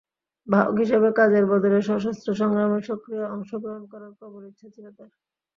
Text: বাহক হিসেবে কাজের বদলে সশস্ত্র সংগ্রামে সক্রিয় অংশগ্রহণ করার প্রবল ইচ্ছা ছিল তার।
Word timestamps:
বাহক 0.47 0.75
হিসেবে 0.81 1.09
কাজের 1.17 1.45
বদলে 1.51 1.79
সশস্ত্র 1.87 2.29
সংগ্রামে 2.41 2.79
সক্রিয় 2.89 3.25
অংশগ্রহণ 3.35 3.83
করার 3.91 4.11
প্রবল 4.19 4.43
ইচ্ছা 4.49 4.67
ছিল 4.75 4.85
তার। 4.97 5.09